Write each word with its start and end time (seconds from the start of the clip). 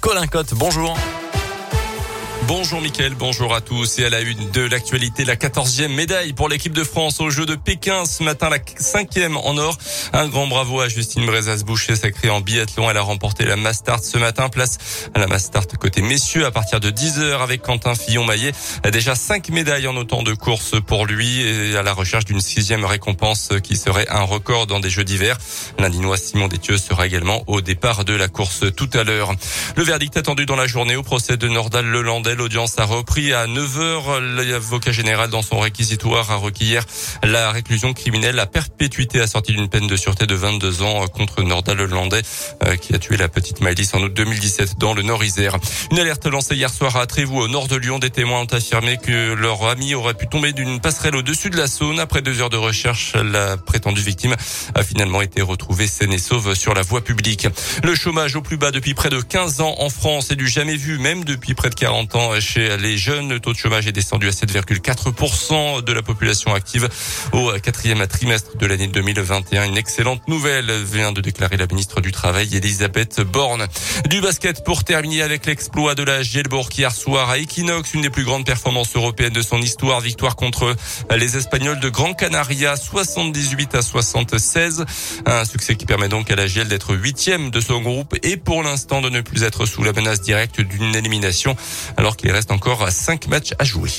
Colin 0.00 0.26
Cotte, 0.26 0.54
bonjour. 0.54 0.98
Bonjour 2.48 2.80
Mickaël, 2.80 3.14
bonjour 3.14 3.54
à 3.54 3.60
tous 3.60 3.98
et 3.98 4.06
à 4.06 4.08
la 4.08 4.22
une 4.22 4.50
de 4.52 4.62
l'actualité, 4.62 5.26
la 5.26 5.36
quatorzième 5.36 5.92
médaille 5.92 6.32
pour 6.32 6.48
l'équipe 6.48 6.72
de 6.72 6.82
France 6.82 7.20
au 7.20 7.28
jeu 7.28 7.44
de 7.44 7.56
Pékin 7.56 8.06
ce 8.06 8.22
matin, 8.22 8.48
la 8.48 8.56
cinquième 8.78 9.36
en 9.36 9.58
or. 9.58 9.76
Un 10.14 10.28
grand 10.28 10.46
bravo 10.46 10.80
à 10.80 10.88
Justine 10.88 11.26
Brezas-Boucher, 11.26 11.94
sacrée 11.94 12.30
en 12.30 12.40
biathlon. 12.40 12.90
Elle 12.90 12.96
a 12.96 13.02
remporté 13.02 13.44
la 13.44 13.56
Mastart 13.56 14.02
ce 14.02 14.16
matin, 14.16 14.48
place 14.48 14.78
à 15.12 15.18
la 15.18 15.26
Mastart 15.26 15.66
côté 15.78 16.00
messieurs 16.00 16.46
à 16.46 16.50
partir 16.50 16.80
de 16.80 16.90
10h 16.90 17.42
avec 17.42 17.60
Quentin 17.60 17.94
Fillon-Maillet. 17.94 18.52
Déjà 18.90 19.14
cinq 19.14 19.50
médailles 19.50 19.86
en 19.86 19.96
autant 19.96 20.22
de 20.22 20.32
courses 20.32 20.80
pour 20.86 21.04
lui 21.04 21.42
et 21.42 21.76
à 21.76 21.82
la 21.82 21.92
recherche 21.92 22.24
d'une 22.24 22.40
sixième 22.40 22.86
récompense 22.86 23.50
qui 23.62 23.76
serait 23.76 24.08
un 24.08 24.22
record 24.22 24.66
dans 24.66 24.80
des 24.80 24.88
jeux 24.88 25.04
d'hiver. 25.04 25.36
L'Indinois 25.78 26.16
Simon 26.16 26.48
Détieux 26.48 26.78
sera 26.78 27.06
également 27.06 27.44
au 27.46 27.60
départ 27.60 28.06
de 28.06 28.14
la 28.14 28.28
course 28.28 28.64
tout 28.74 28.88
à 28.94 29.04
l'heure. 29.04 29.34
Le 29.76 29.82
verdict 29.82 30.16
attendu 30.16 30.46
dans 30.46 30.56
la 30.56 30.66
journée 30.66 30.96
au 30.96 31.02
procès 31.02 31.36
de 31.36 31.46
Nordal 31.46 31.84
Lelandais 31.84 32.37
L'audience 32.38 32.78
a 32.78 32.84
repris 32.84 33.32
à 33.32 33.48
9h. 33.48 34.20
L'avocat 34.20 34.92
général 34.92 35.28
dans 35.28 35.42
son 35.42 35.58
réquisitoire 35.58 36.30
a 36.30 36.36
requis 36.36 36.66
hier 36.66 36.84
la 37.24 37.50
réclusion 37.50 37.92
criminelle 37.92 38.38
à 38.38 38.46
perpétuité 38.46 39.20
assortie 39.20 39.52
d'une 39.52 39.68
peine 39.68 39.88
de 39.88 39.96
sûreté 39.96 40.24
de 40.24 40.36
22 40.36 40.82
ans 40.82 41.04
contre 41.08 41.42
Nordal 41.42 41.80
Hollandais 41.80 42.22
euh, 42.62 42.76
qui 42.76 42.94
a 42.94 43.00
tué 43.00 43.16
la 43.16 43.28
petite 43.28 43.60
Maëlys 43.60 43.92
en 43.92 44.02
août 44.02 44.14
2017 44.14 44.78
dans 44.78 44.94
le 44.94 45.02
Nord-Isère. 45.02 45.56
Une 45.90 45.98
alerte 45.98 46.26
lancée 46.26 46.54
hier 46.54 46.70
soir 46.70 46.96
à 46.96 47.06
Trévoux 47.06 47.40
au 47.40 47.48
nord 47.48 47.66
de 47.66 47.74
Lyon. 47.74 47.98
Des 47.98 48.10
témoins 48.10 48.42
ont 48.42 48.54
affirmé 48.54 48.98
que 48.98 49.34
leur 49.34 49.66
ami 49.66 49.96
aurait 49.96 50.14
pu 50.14 50.28
tomber 50.28 50.52
d'une 50.52 50.78
passerelle 50.78 51.16
au-dessus 51.16 51.50
de 51.50 51.56
la 51.56 51.66
Saône. 51.66 51.98
Après 51.98 52.22
deux 52.22 52.40
heures 52.40 52.50
de 52.50 52.56
recherche, 52.56 53.14
la 53.16 53.56
prétendue 53.56 54.02
victime 54.02 54.36
a 54.76 54.84
finalement 54.84 55.22
été 55.22 55.42
retrouvée 55.42 55.88
saine 55.88 56.12
et 56.12 56.18
sauve 56.18 56.54
sur 56.54 56.74
la 56.74 56.82
voie 56.82 57.02
publique. 57.02 57.48
Le 57.82 57.96
chômage 57.96 58.36
au 58.36 58.42
plus 58.42 58.58
bas 58.58 58.70
depuis 58.70 58.94
près 58.94 59.10
de 59.10 59.20
15 59.20 59.60
ans 59.60 59.74
en 59.78 59.90
France 59.90 60.30
est 60.30 60.36
du 60.36 60.46
jamais 60.46 60.76
vu, 60.76 60.98
même 60.98 61.24
depuis 61.24 61.54
près 61.54 61.70
de 61.70 61.74
40 61.74 62.14
ans 62.14 62.27
chez 62.40 62.76
les 62.76 62.96
jeunes. 62.96 63.30
Le 63.30 63.40
taux 63.40 63.52
de 63.52 63.58
chômage 63.58 63.86
est 63.86 63.92
descendu 63.92 64.28
à 64.28 64.30
7,4% 64.30 65.82
de 65.82 65.92
la 65.92 66.02
population 66.02 66.54
active 66.54 66.88
au 67.32 67.52
quatrième 67.62 68.06
trimestre 68.06 68.56
de 68.56 68.66
l'année 68.66 68.86
2021. 68.86 69.64
Une 69.64 69.76
excellente 69.76 70.26
nouvelle 70.28 70.70
vient 70.84 71.12
de 71.12 71.20
déclarer 71.20 71.56
la 71.56 71.66
ministre 71.66 72.00
du 72.00 72.12
Travail, 72.12 72.54
Elisabeth 72.54 73.20
Borne. 73.20 73.66
Du 74.08 74.20
basket 74.20 74.64
pour 74.64 74.84
terminer 74.84 75.22
avec 75.22 75.46
l'exploit 75.46 75.94
de 75.94 76.02
la 76.02 76.22
Gielbourg 76.22 76.68
hier 76.76 76.92
soir 76.92 77.30
à 77.30 77.38
Equinox, 77.38 77.94
une 77.94 78.02
des 78.02 78.10
plus 78.10 78.24
grandes 78.24 78.46
performances 78.46 78.94
européennes 78.94 79.32
de 79.32 79.42
son 79.42 79.58
histoire. 79.58 80.00
Victoire 80.00 80.36
contre 80.36 80.76
les 81.14 81.36
Espagnols 81.36 81.80
de 81.80 81.88
Gran 81.88 82.14
Canaria, 82.14 82.76
78 82.76 83.74
à 83.74 83.82
76. 83.82 84.84
Un 85.26 85.44
succès 85.44 85.76
qui 85.76 85.86
permet 85.86 86.08
donc 86.08 86.30
à 86.30 86.36
la 86.36 86.46
Giel 86.46 86.68
d'être 86.68 86.94
huitième 86.94 87.50
de 87.50 87.60
son 87.60 87.80
groupe 87.80 88.16
et 88.22 88.36
pour 88.36 88.62
l'instant 88.62 89.00
de 89.00 89.08
ne 89.08 89.20
plus 89.20 89.42
être 89.42 89.66
sous 89.66 89.82
la 89.82 89.92
menace 89.92 90.20
directe 90.20 90.60
d'une 90.60 90.94
élimination 90.94 91.56
alors 91.96 92.16
qu'il 92.18 92.30
reste 92.30 92.50
encore 92.50 92.90
cinq 92.90 93.28
matchs 93.28 93.54
à 93.58 93.64
jouer. 93.64 93.90